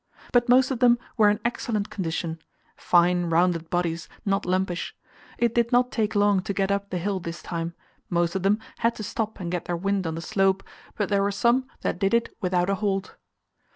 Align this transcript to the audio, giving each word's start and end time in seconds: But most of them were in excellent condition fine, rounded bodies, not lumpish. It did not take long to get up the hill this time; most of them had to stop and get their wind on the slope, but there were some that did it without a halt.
But 0.33 0.49
most 0.49 0.71
of 0.71 0.79
them 0.79 0.97
were 1.15 1.29
in 1.29 1.39
excellent 1.45 1.91
condition 1.91 2.39
fine, 2.75 3.25
rounded 3.25 3.69
bodies, 3.69 4.09
not 4.25 4.47
lumpish. 4.47 4.95
It 5.37 5.53
did 5.53 5.71
not 5.71 5.91
take 5.91 6.15
long 6.15 6.41
to 6.41 6.53
get 6.55 6.71
up 6.71 6.89
the 6.89 6.97
hill 6.97 7.19
this 7.19 7.43
time; 7.43 7.75
most 8.09 8.33
of 8.33 8.41
them 8.41 8.57
had 8.79 8.95
to 8.95 9.03
stop 9.03 9.39
and 9.39 9.51
get 9.51 9.65
their 9.65 9.77
wind 9.77 10.07
on 10.07 10.15
the 10.15 10.21
slope, 10.23 10.63
but 10.95 11.09
there 11.09 11.21
were 11.21 11.29
some 11.31 11.67
that 11.81 11.99
did 11.99 12.15
it 12.15 12.35
without 12.41 12.67
a 12.67 12.73
halt. 12.81 13.13